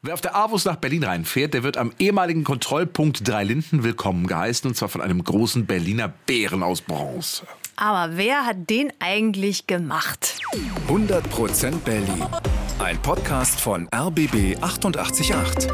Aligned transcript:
Wer 0.00 0.14
auf 0.14 0.20
der 0.20 0.36
Avus 0.36 0.64
nach 0.64 0.76
Berlin 0.76 1.02
reinfährt, 1.02 1.54
der 1.54 1.64
wird 1.64 1.76
am 1.76 1.90
ehemaligen 1.98 2.44
Kontrollpunkt 2.44 3.26
Dreilinden 3.26 3.82
willkommen 3.82 4.28
geheißen 4.28 4.70
und 4.70 4.76
zwar 4.76 4.88
von 4.88 5.00
einem 5.00 5.24
großen 5.24 5.66
Berliner 5.66 6.06
Bären 6.24 6.62
aus 6.62 6.82
Bronze. 6.82 7.42
Aber 7.74 8.16
wer 8.16 8.46
hat 8.46 8.70
den 8.70 8.92
eigentlich 9.00 9.66
gemacht? 9.66 10.36
100% 10.86 11.78
Berlin. 11.80 12.24
Ein 12.78 13.02
Podcast 13.02 13.60
von 13.60 13.88
RBB 13.92 14.62
888. 14.62 15.68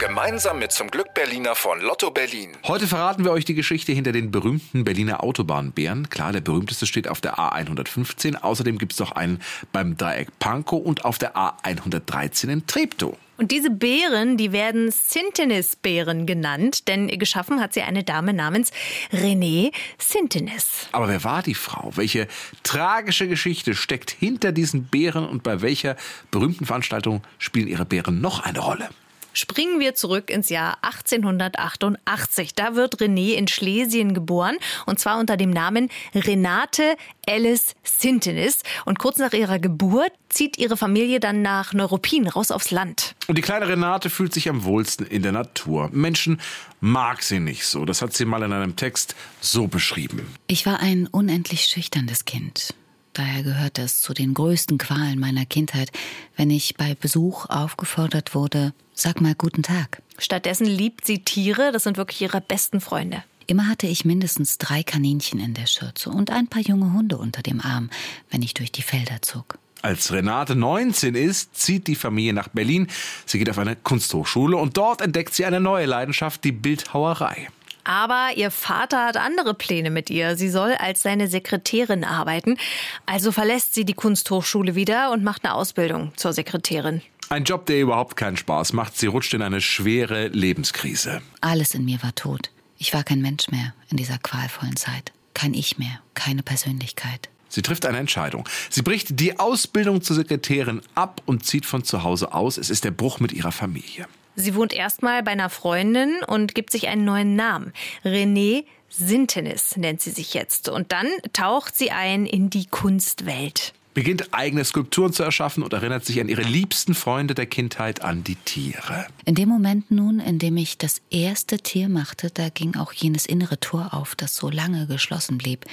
Gemeinsam 0.00 0.58
mit 0.58 0.72
zum 0.72 0.90
Glück 0.90 1.12
Berliner 1.12 1.54
von 1.54 1.78
Lotto 1.82 2.10
Berlin. 2.10 2.56
Heute 2.66 2.86
verraten 2.86 3.22
wir 3.22 3.32
euch 3.32 3.44
die 3.44 3.52
Geschichte 3.52 3.92
hinter 3.92 4.12
den 4.12 4.30
berühmten 4.30 4.82
Berliner 4.82 5.22
Autobahnbären. 5.22 6.08
Klar, 6.08 6.32
der 6.32 6.40
berühmteste 6.40 6.86
steht 6.86 7.06
auf 7.06 7.20
der 7.20 7.38
A115. 7.38 8.36
Außerdem 8.36 8.78
gibt 8.78 8.94
es 8.94 8.98
noch 8.98 9.12
einen 9.12 9.42
beim 9.72 9.98
Dreieck 9.98 10.28
Pankow 10.38 10.82
und 10.82 11.04
auf 11.04 11.18
der 11.18 11.36
A113 11.36 12.48
in 12.48 12.66
Treptow. 12.66 13.14
Und 13.36 13.50
diese 13.50 13.68
Bären, 13.68 14.38
die 14.38 14.52
werden 14.52 14.90
Sintenis-Bären 14.90 16.24
genannt, 16.24 16.88
denn 16.88 17.08
geschaffen 17.18 17.60
hat 17.60 17.74
sie 17.74 17.82
eine 17.82 18.02
Dame 18.02 18.32
namens 18.32 18.70
Renée 19.12 19.70
Sintenis. 19.98 20.88
Aber 20.92 21.08
wer 21.08 21.24
war 21.24 21.42
die 21.42 21.54
Frau? 21.54 21.92
Welche 21.96 22.26
tragische 22.62 23.28
Geschichte 23.28 23.74
steckt 23.74 24.10
hinter 24.10 24.52
diesen 24.52 24.84
Bären 24.84 25.28
und 25.28 25.42
bei 25.42 25.60
welcher 25.60 25.96
berühmten 26.30 26.64
Veranstaltung 26.64 27.22
spielen 27.38 27.68
ihre 27.68 27.84
Bären 27.84 28.22
noch 28.22 28.40
eine 28.40 28.60
Rolle? 28.60 28.88
Springen 29.32 29.80
wir 29.80 29.94
zurück 29.94 30.30
ins 30.30 30.48
Jahr 30.48 30.78
1888. 30.82 32.54
Da 32.54 32.74
wird 32.74 32.96
René 33.00 33.34
in 33.34 33.48
Schlesien 33.48 34.14
geboren 34.14 34.56
und 34.86 34.98
zwar 34.98 35.18
unter 35.18 35.36
dem 35.36 35.50
Namen 35.50 35.88
Renate 36.14 36.96
Alice 37.28 37.74
Sintenis. 37.84 38.62
Und 38.84 38.98
kurz 38.98 39.18
nach 39.18 39.32
ihrer 39.32 39.58
Geburt 39.58 40.12
zieht 40.28 40.58
ihre 40.58 40.76
Familie 40.76 41.20
dann 41.20 41.42
nach 41.42 41.72
Neuruppin 41.72 42.28
raus 42.28 42.50
aufs 42.50 42.70
Land. 42.70 43.14
Und 43.28 43.38
die 43.38 43.42
kleine 43.42 43.68
Renate 43.68 44.10
fühlt 44.10 44.34
sich 44.34 44.48
am 44.48 44.64
wohlsten 44.64 45.06
in 45.06 45.22
der 45.22 45.32
Natur. 45.32 45.90
Menschen 45.92 46.40
mag 46.80 47.22
sie 47.22 47.40
nicht 47.40 47.66
so. 47.66 47.84
Das 47.84 48.02
hat 48.02 48.14
sie 48.14 48.24
mal 48.24 48.42
in 48.42 48.52
einem 48.52 48.76
Text 48.76 49.14
so 49.40 49.66
beschrieben. 49.66 50.26
Ich 50.46 50.66
war 50.66 50.80
ein 50.80 51.06
unendlich 51.06 51.66
schüchternes 51.66 52.24
Kind. 52.24 52.74
Daher 53.20 53.42
gehört 53.42 53.78
es 53.78 54.00
zu 54.00 54.14
den 54.14 54.32
größten 54.32 54.78
Qualen 54.78 55.20
meiner 55.20 55.44
Kindheit, 55.44 55.90
wenn 56.36 56.48
ich 56.48 56.76
bei 56.76 56.94
Besuch 56.94 57.50
aufgefordert 57.50 58.34
wurde, 58.34 58.72
sag 58.94 59.20
mal 59.20 59.34
guten 59.34 59.62
Tag. 59.62 60.00
Stattdessen 60.16 60.64
liebt 60.64 61.04
sie 61.04 61.18
Tiere, 61.18 61.70
das 61.70 61.82
sind 61.82 61.98
wirklich 61.98 62.22
ihre 62.22 62.40
besten 62.40 62.80
Freunde. 62.80 63.22
Immer 63.46 63.68
hatte 63.68 63.86
ich 63.86 64.06
mindestens 64.06 64.56
drei 64.56 64.82
Kaninchen 64.82 65.38
in 65.38 65.52
der 65.52 65.66
Schürze 65.66 66.08
und 66.08 66.30
ein 66.30 66.46
paar 66.46 66.62
junge 66.62 66.94
Hunde 66.94 67.18
unter 67.18 67.42
dem 67.42 67.60
Arm, 67.60 67.90
wenn 68.30 68.40
ich 68.40 68.54
durch 68.54 68.72
die 68.72 68.80
Felder 68.80 69.20
zog. 69.20 69.58
Als 69.82 70.10
Renate 70.12 70.56
19 70.56 71.14
ist, 71.14 71.54
zieht 71.54 71.88
die 71.88 71.96
Familie 71.96 72.32
nach 72.32 72.48
Berlin. 72.48 72.86
Sie 73.26 73.38
geht 73.38 73.50
auf 73.50 73.58
eine 73.58 73.76
Kunsthochschule 73.76 74.56
und 74.56 74.78
dort 74.78 75.02
entdeckt 75.02 75.34
sie 75.34 75.44
eine 75.44 75.60
neue 75.60 75.84
Leidenschaft, 75.84 76.42
die 76.42 76.52
Bildhauerei. 76.52 77.48
Aber 77.90 78.28
ihr 78.36 78.52
Vater 78.52 79.04
hat 79.04 79.16
andere 79.16 79.52
Pläne 79.52 79.90
mit 79.90 80.10
ihr. 80.10 80.36
Sie 80.36 80.48
soll 80.48 80.74
als 80.74 81.02
seine 81.02 81.26
Sekretärin 81.26 82.04
arbeiten. 82.04 82.56
Also 83.04 83.32
verlässt 83.32 83.74
sie 83.74 83.84
die 83.84 83.94
Kunsthochschule 83.94 84.76
wieder 84.76 85.10
und 85.10 85.24
macht 85.24 85.44
eine 85.44 85.54
Ausbildung 85.54 86.12
zur 86.14 86.32
Sekretärin. 86.32 87.02
Ein 87.30 87.42
Job, 87.42 87.66
der 87.66 87.80
überhaupt 87.80 88.16
keinen 88.16 88.36
Spaß 88.36 88.74
macht. 88.74 88.96
Sie 88.96 89.08
rutscht 89.08 89.34
in 89.34 89.42
eine 89.42 89.60
schwere 89.60 90.28
Lebenskrise. 90.28 91.20
Alles 91.40 91.74
in 91.74 91.84
mir 91.84 92.00
war 92.00 92.14
tot. 92.14 92.52
Ich 92.78 92.94
war 92.94 93.02
kein 93.02 93.22
Mensch 93.22 93.48
mehr 93.48 93.74
in 93.90 93.96
dieser 93.96 94.18
qualvollen 94.18 94.76
Zeit. 94.76 95.10
Kein 95.34 95.52
Ich 95.52 95.76
mehr, 95.78 96.00
keine 96.14 96.44
Persönlichkeit. 96.44 97.28
Sie 97.48 97.62
trifft 97.62 97.86
eine 97.86 97.98
Entscheidung. 97.98 98.48
Sie 98.68 98.82
bricht 98.82 99.18
die 99.18 99.40
Ausbildung 99.40 100.00
zur 100.00 100.14
Sekretärin 100.14 100.80
ab 100.94 101.22
und 101.26 101.44
zieht 101.44 101.66
von 101.66 101.82
zu 101.82 102.04
Hause 102.04 102.34
aus. 102.34 102.56
Es 102.56 102.70
ist 102.70 102.84
der 102.84 102.92
Bruch 102.92 103.18
mit 103.18 103.32
ihrer 103.32 103.50
Familie. 103.50 104.06
Sie 104.40 104.54
wohnt 104.54 104.72
erstmal 104.72 105.22
bei 105.22 105.32
einer 105.32 105.50
Freundin 105.50 106.22
und 106.26 106.54
gibt 106.54 106.70
sich 106.72 106.88
einen 106.88 107.04
neuen 107.04 107.36
Namen. 107.36 107.72
René 108.04 108.64
Sintenis 108.88 109.76
nennt 109.76 110.00
sie 110.00 110.10
sich 110.10 110.34
jetzt. 110.34 110.68
Und 110.68 110.92
dann 110.92 111.06
taucht 111.32 111.76
sie 111.76 111.90
ein 111.90 112.26
in 112.26 112.50
die 112.50 112.66
Kunstwelt. 112.66 113.72
Beginnt 113.92 114.32
eigene 114.32 114.64
Skulpturen 114.64 115.12
zu 115.12 115.24
erschaffen 115.24 115.64
und 115.64 115.72
erinnert 115.72 116.04
sich 116.04 116.20
an 116.20 116.28
ihre 116.28 116.42
liebsten 116.42 116.94
Freunde 116.94 117.34
der 117.34 117.46
Kindheit, 117.46 118.02
an 118.02 118.22
die 118.22 118.36
Tiere. 118.36 119.06
In 119.24 119.34
dem 119.34 119.48
Moment 119.48 119.90
nun, 119.90 120.20
in 120.20 120.38
dem 120.38 120.56
ich 120.56 120.78
das 120.78 121.02
erste 121.10 121.58
Tier 121.58 121.88
machte, 121.88 122.30
da 122.30 122.50
ging 122.50 122.76
auch 122.76 122.92
jenes 122.92 123.26
innere 123.26 123.58
Tor 123.58 123.92
auf, 123.92 124.14
das 124.14 124.36
so 124.36 124.48
lange 124.48 124.86
geschlossen 124.86 125.38
blieb. 125.38 125.64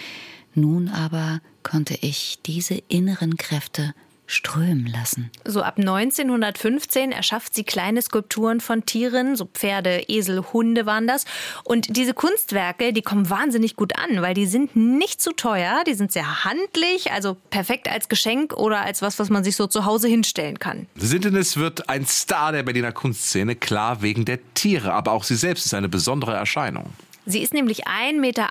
Nun 0.56 0.90
aber 0.90 1.42
konnte 1.62 1.96
ich 2.02 2.40
diese 2.44 2.82
inneren 2.88 3.38
Kräfte 3.38 3.94
strömen 4.28 4.86
lassen. 4.86 5.32
So 5.46 5.62
ab 5.62 5.78
1915 5.78 7.12
erschafft 7.12 7.56
sie 7.56 7.64
kleine 7.64 8.02
Skulpturen 8.02 8.60
von 8.60 8.86
Tieren, 8.86 9.36
so 9.36 9.46
Pferde, 9.46 10.04
Esel, 10.08 10.44
Hunde 10.54 10.86
waren 10.86 11.08
das. 11.08 11.26
Und 11.64 11.96
diese 11.96 12.14
Kunstwerke, 12.14 12.94
die 12.94 13.02
kommen 13.02 13.30
wahnsinnig 13.30 13.76
gut 13.76 13.94
an, 13.98 14.22
weil 14.22 14.34
die 14.34 14.46
sind 14.46 14.76
nicht 14.76 15.22
zu 15.22 15.32
teuer, 15.32 15.84
die 15.88 15.94
sind 15.94 16.12
sehr 16.12 16.44
handlich, 16.44 17.12
also 17.12 17.38
perfekt 17.50 17.90
als 17.90 18.10
Geschenk 18.10 18.54
oder 18.54 18.82
als 18.82 19.02
was, 19.02 19.18
was 19.18 19.30
man 19.30 19.44
sich 19.44 19.56
so 19.56 19.68
zu 19.68 19.86
Hause 19.86 20.08
hinstellen 20.08 20.60
kann. 20.60 20.88
Sintenis 20.96 21.58
wird 21.58 21.90
ein 21.90 22.06
Star 22.06 22.52
der 22.52 22.64
Berliner 22.64 22.92
Kunstszene, 22.92 23.56
klar 23.56 24.02
wegen 24.02 24.26
der 24.26 24.40
Tiere, 24.54 24.94
aber 24.94 25.14
auch 25.14 25.24
sie 25.24 25.36
selbst 25.36 25.66
ist 25.66 25.74
eine 25.74 25.90
besondere 25.90 26.36
Erscheinung. 26.36 26.94
Sie 27.30 27.42
ist 27.42 27.54
nämlich 27.54 27.88
1,80 27.88 28.20
Meter 28.22 28.50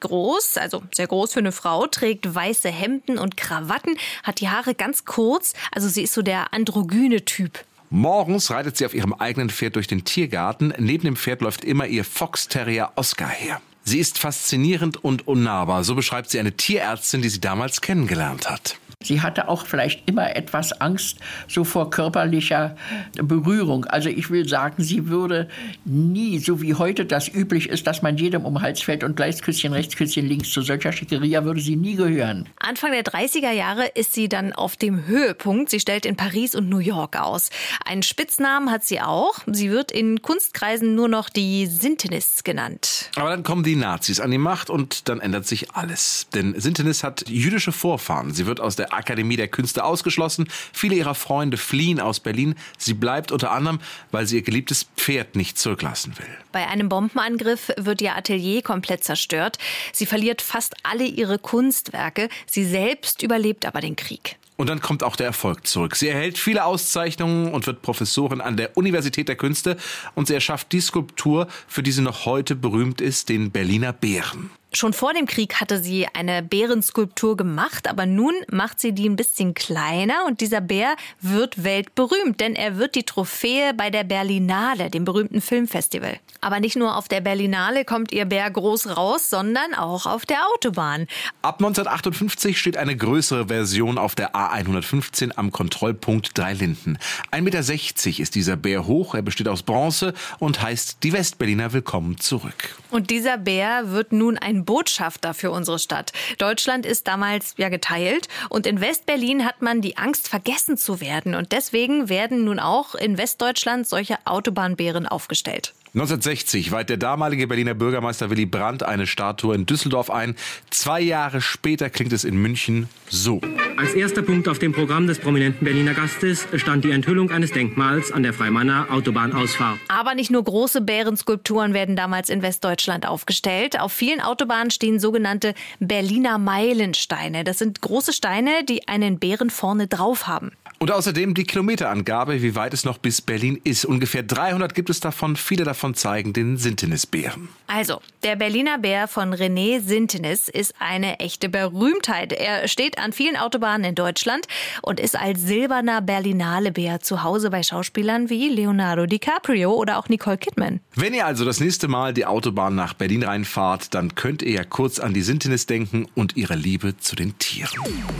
groß, 0.00 0.58
also 0.58 0.82
sehr 0.92 1.06
groß 1.06 1.32
für 1.32 1.38
eine 1.38 1.52
Frau, 1.52 1.86
trägt 1.86 2.34
weiße 2.34 2.68
Hemden 2.68 3.16
und 3.16 3.38
Krawatten, 3.38 3.96
hat 4.22 4.40
die 4.40 4.50
Haare 4.50 4.74
ganz 4.74 5.06
kurz, 5.06 5.54
also 5.72 5.88
sie 5.88 6.02
ist 6.02 6.12
so 6.12 6.20
der 6.20 6.52
androgyne 6.52 7.24
Typ. 7.24 7.64
Morgens 7.88 8.50
reitet 8.50 8.76
sie 8.76 8.84
auf 8.84 8.92
ihrem 8.92 9.14
eigenen 9.14 9.48
Pferd 9.48 9.76
durch 9.76 9.86
den 9.86 10.04
Tiergarten. 10.04 10.74
Neben 10.78 11.04
dem 11.04 11.16
Pferd 11.16 11.40
läuft 11.40 11.64
immer 11.64 11.86
ihr 11.86 12.04
Fox 12.04 12.46
Terrier 12.46 12.92
Oscar 12.94 13.28
her. 13.28 13.62
Sie 13.84 13.98
ist 13.98 14.18
faszinierend 14.18 15.02
und 15.02 15.26
unnahbar, 15.26 15.82
so 15.82 15.94
beschreibt 15.94 16.28
sie 16.28 16.38
eine 16.38 16.52
Tierärztin, 16.52 17.22
die 17.22 17.30
sie 17.30 17.40
damals 17.40 17.80
kennengelernt 17.80 18.50
hat. 18.50 18.76
Sie 19.02 19.22
hatte 19.22 19.48
auch 19.48 19.64
vielleicht 19.64 20.06
immer 20.06 20.36
etwas 20.36 20.78
Angst 20.78 21.16
so 21.48 21.64
vor 21.64 21.88
körperlicher 21.88 22.76
Berührung. 23.14 23.86
Also 23.86 24.10
ich 24.10 24.28
will 24.28 24.46
sagen, 24.46 24.82
sie 24.82 25.08
würde 25.08 25.48
nie, 25.86 26.38
so 26.38 26.60
wie 26.60 26.74
heute 26.74 27.06
das 27.06 27.26
üblich 27.26 27.70
ist, 27.70 27.86
dass 27.86 28.02
man 28.02 28.18
jedem 28.18 28.44
um 28.44 28.56
den 28.56 28.62
Hals 28.62 28.82
fällt 28.82 29.02
und 29.02 29.16
gleich 29.16 29.40
Küsschen 29.40 29.72
rechts, 29.72 29.96
Küsschen 29.96 30.28
links, 30.28 30.50
zu 30.50 30.60
solcher 30.60 30.92
Schickeria 30.92 31.46
würde 31.46 31.62
sie 31.62 31.76
nie 31.76 31.94
gehören. 31.94 32.46
Anfang 32.58 32.92
der 32.92 33.02
30er 33.02 33.52
Jahre 33.52 33.86
ist 33.86 34.12
sie 34.12 34.28
dann 34.28 34.52
auf 34.52 34.76
dem 34.76 35.06
Höhepunkt. 35.06 35.70
Sie 35.70 35.80
stellt 35.80 36.04
in 36.04 36.16
Paris 36.16 36.54
und 36.54 36.68
New 36.68 36.76
York 36.76 37.18
aus. 37.18 37.48
Einen 37.86 38.02
Spitznamen 38.02 38.70
hat 38.70 38.84
sie 38.84 39.00
auch. 39.00 39.38
Sie 39.46 39.70
wird 39.70 39.92
in 39.92 40.20
Kunstkreisen 40.20 40.94
nur 40.94 41.08
noch 41.08 41.30
die 41.30 41.64
Sintenis 41.64 42.44
genannt. 42.44 43.08
Aber 43.16 43.30
dann 43.30 43.44
kommen 43.44 43.62
die 43.62 43.76
Nazis 43.76 44.20
an 44.20 44.30
die 44.30 44.36
Macht 44.36 44.68
und 44.68 45.08
dann 45.08 45.20
ändert 45.20 45.46
sich 45.46 45.70
alles. 45.70 46.26
Denn 46.34 46.60
Sintenis 46.60 47.02
hat 47.02 47.30
jüdische 47.30 47.72
Vorfahren. 47.72 48.34
Sie 48.34 48.44
wird 48.44 48.60
aus 48.60 48.76
der 48.76 48.89
Akademie 48.92 49.36
der 49.36 49.48
Künste 49.48 49.84
ausgeschlossen. 49.84 50.48
Viele 50.72 50.94
ihrer 50.94 51.14
Freunde 51.14 51.56
fliehen 51.56 52.00
aus 52.00 52.20
Berlin. 52.20 52.54
Sie 52.78 52.94
bleibt 52.94 53.32
unter 53.32 53.50
anderem, 53.52 53.80
weil 54.10 54.26
sie 54.26 54.36
ihr 54.36 54.42
geliebtes 54.42 54.86
Pferd 54.96 55.36
nicht 55.36 55.58
zurücklassen 55.58 56.14
will. 56.18 56.28
Bei 56.52 56.68
einem 56.68 56.88
Bombenangriff 56.88 57.72
wird 57.76 58.02
ihr 58.02 58.16
Atelier 58.16 58.62
komplett 58.62 59.04
zerstört. 59.04 59.58
Sie 59.92 60.06
verliert 60.06 60.42
fast 60.42 60.74
alle 60.82 61.04
ihre 61.04 61.38
Kunstwerke. 61.38 62.28
Sie 62.46 62.64
selbst 62.64 63.22
überlebt 63.22 63.66
aber 63.66 63.80
den 63.80 63.96
Krieg. 63.96 64.36
Und 64.60 64.68
dann 64.68 64.82
kommt 64.82 65.02
auch 65.02 65.16
der 65.16 65.24
Erfolg 65.24 65.66
zurück. 65.66 65.96
Sie 65.96 66.08
erhält 66.08 66.36
viele 66.36 66.66
Auszeichnungen 66.66 67.50
und 67.50 67.66
wird 67.66 67.80
Professorin 67.80 68.42
an 68.42 68.58
der 68.58 68.76
Universität 68.76 69.26
der 69.26 69.36
Künste 69.36 69.78
und 70.14 70.26
sie 70.26 70.34
erschafft 70.34 70.72
die 70.72 70.82
Skulptur, 70.82 71.48
für 71.66 71.82
die 71.82 71.92
sie 71.92 72.02
noch 72.02 72.26
heute 72.26 72.56
berühmt 72.56 73.00
ist, 73.00 73.30
den 73.30 73.52
Berliner 73.52 73.94
Bären. 73.94 74.50
Schon 74.72 74.92
vor 74.92 75.12
dem 75.12 75.26
Krieg 75.26 75.60
hatte 75.60 75.82
sie 75.82 76.06
eine 76.14 76.44
Bärenskulptur 76.44 77.36
gemacht, 77.36 77.88
aber 77.88 78.06
nun 78.06 78.34
macht 78.52 78.78
sie 78.78 78.92
die 78.92 79.08
ein 79.08 79.16
bisschen 79.16 79.52
kleiner 79.52 80.26
und 80.28 80.40
dieser 80.40 80.60
Bär 80.60 80.94
wird 81.20 81.64
weltberühmt, 81.64 82.38
denn 82.38 82.54
er 82.54 82.78
wird 82.78 82.94
die 82.94 83.02
Trophäe 83.02 83.74
bei 83.74 83.90
der 83.90 84.04
Berlinale, 84.04 84.88
dem 84.88 85.04
berühmten 85.04 85.40
Filmfestival. 85.40 86.20
Aber 86.40 86.60
nicht 86.60 86.76
nur 86.76 86.96
auf 86.96 87.08
der 87.08 87.20
Berlinale 87.20 87.84
kommt 87.84 88.12
ihr 88.12 88.26
Bär 88.26 88.48
groß 88.48 88.96
raus, 88.96 89.28
sondern 89.28 89.74
auch 89.74 90.06
auf 90.06 90.24
der 90.24 90.38
Autobahn. 90.54 91.08
Ab 91.42 91.56
1958 91.58 92.56
steht 92.56 92.76
eine 92.76 92.96
größere 92.96 93.48
Version 93.48 93.98
auf 93.98 94.14
der 94.14 94.36
A115 94.36 95.32
am 95.34 95.50
Kontrollpunkt 95.50 96.38
Dreilinden. 96.38 96.96
1,60 97.32 97.40
Meter 97.42 98.22
ist 98.22 98.34
dieser 98.36 98.56
Bär 98.56 98.86
hoch, 98.86 99.16
er 99.16 99.22
besteht 99.22 99.48
aus 99.48 99.64
Bronze 99.64 100.14
und 100.38 100.62
heißt 100.62 100.98
die 101.02 101.12
Westberliner 101.12 101.72
Willkommen 101.72 102.18
zurück. 102.18 102.78
Und 102.90 103.10
dieser 103.10 103.36
Bär 103.36 103.90
wird 103.90 104.12
nun 104.12 104.38
ein 104.38 104.59
Botschafter 104.64 105.34
für 105.34 105.50
unsere 105.50 105.78
Stadt. 105.78 106.12
Deutschland 106.38 106.86
ist 106.86 107.06
damals 107.06 107.54
ja 107.56 107.68
geteilt 107.68 108.28
und 108.48 108.66
in 108.66 108.80
Westberlin 108.80 109.44
hat 109.44 109.62
man 109.62 109.80
die 109.80 109.96
Angst, 109.96 110.28
vergessen 110.28 110.76
zu 110.76 111.00
werden. 111.00 111.34
Und 111.34 111.52
deswegen 111.52 112.08
werden 112.08 112.44
nun 112.44 112.58
auch 112.58 112.94
in 112.94 113.18
Westdeutschland 113.18 113.86
solche 113.86 114.18
Autobahnbären 114.24 115.06
aufgestellt. 115.06 115.74
1960 115.94 116.70
weiht 116.70 116.88
der 116.88 116.98
damalige 116.98 117.48
Berliner 117.48 117.74
Bürgermeister 117.74 118.30
Willy 118.30 118.46
Brandt 118.46 118.84
eine 118.84 119.08
Statue 119.08 119.54
in 119.56 119.66
Düsseldorf 119.66 120.08
ein. 120.08 120.36
Zwei 120.70 121.00
Jahre 121.00 121.40
später 121.40 121.90
klingt 121.90 122.12
es 122.12 122.22
in 122.22 122.36
München 122.36 122.88
so. 123.08 123.40
Als 123.80 123.94
erster 123.94 124.20
Punkt 124.20 124.46
auf 124.46 124.58
dem 124.58 124.72
Programm 124.72 125.06
des 125.06 125.18
prominenten 125.18 125.64
Berliner 125.64 125.94
Gastes 125.94 126.46
stand 126.56 126.84
die 126.84 126.90
Enthüllung 126.90 127.30
eines 127.30 127.50
Denkmals 127.50 128.12
an 128.12 128.22
der 128.22 128.34
Freimanner 128.34 128.88
Autobahnausfahrt. 128.90 129.78
Aber 129.88 130.14
nicht 130.14 130.30
nur 130.30 130.44
große 130.44 130.82
Bärenskulpturen 130.82 131.72
werden 131.72 131.96
damals 131.96 132.28
in 132.28 132.42
Westdeutschland 132.42 133.08
aufgestellt. 133.08 133.80
Auf 133.80 133.94
vielen 133.94 134.20
Autobahnen 134.20 134.70
stehen 134.70 135.00
sogenannte 135.00 135.54
Berliner 135.78 136.36
Meilensteine. 136.36 137.42
Das 137.42 137.58
sind 137.58 137.80
große 137.80 138.12
Steine, 138.12 138.64
die 138.68 138.86
einen 138.86 139.18
Bären 139.18 139.48
vorne 139.48 139.86
drauf 139.86 140.26
haben. 140.26 140.50
Und 140.78 140.90
außerdem 140.90 141.32
die 141.32 141.44
Kilometerangabe, 141.44 142.42
wie 142.42 142.54
weit 142.54 142.74
es 142.74 142.84
noch 142.84 142.98
bis 142.98 143.22
Berlin 143.22 143.60
ist. 143.64 143.86
Ungefähr 143.86 144.22
300 144.22 144.74
gibt 144.74 144.90
es 144.90 145.00
davon. 145.00 145.36
Viele 145.36 145.64
davon 145.64 145.94
zeigen 145.94 146.34
den 146.34 146.58
Sintenisbären. 146.58 147.48
Also, 147.66 148.00
der 148.24 148.36
Berliner 148.36 148.78
Bär 148.78 149.08
von 149.08 149.34
René 149.34 149.80
Sintenis 149.80 150.48
ist 150.48 150.74
eine 150.78 151.18
echte 151.20 151.48
Berühmtheit. 151.48 152.32
Er 152.32 152.66
steht 152.68 152.98
an 152.98 153.12
vielen 153.12 153.36
Autobahnen 153.36 153.69
in 153.78 153.94
Deutschland 153.94 154.46
und 154.82 155.00
ist 155.00 155.16
als 155.16 155.42
silberner 155.42 156.02
Berlinale 156.02 156.72
Bär 156.72 157.00
zu 157.00 157.22
Hause 157.22 157.50
bei 157.50 157.62
Schauspielern 157.62 158.28
wie 158.28 158.48
Leonardo 158.48 159.06
DiCaprio 159.06 159.72
oder 159.72 159.98
auch 159.98 160.08
Nicole 160.08 160.38
Kidman. 160.38 160.80
Wenn 160.94 161.14
ihr 161.14 161.26
also 161.26 161.44
das 161.44 161.60
nächste 161.60 161.88
Mal 161.88 162.12
die 162.12 162.26
Autobahn 162.26 162.74
nach 162.74 162.94
Berlin 162.94 163.22
reinfahrt, 163.22 163.94
dann 163.94 164.14
könnt 164.14 164.42
ihr 164.42 164.52
ja 164.52 164.64
kurz 164.64 164.98
an 164.98 165.14
die 165.14 165.22
Sintenis 165.22 165.66
denken 165.66 166.06
und 166.14 166.36
ihre 166.36 166.54
Liebe 166.54 166.96
zu 166.96 167.16
den 167.16 167.38
Tieren. 167.38 167.70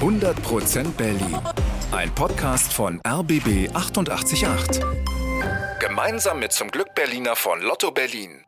100% 0.01 0.93
Berlin. 0.93 1.39
Ein 1.93 2.15
Podcast 2.15 2.73
von 2.73 3.01
RBB 3.07 3.75
888. 3.75 4.81
Gemeinsam 5.81 6.39
mit 6.39 6.53
zum 6.53 6.71
Glück 6.71 6.95
Berliner 6.95 7.37
von 7.37 7.61
Lotto 7.61 7.91
Berlin. 7.91 8.45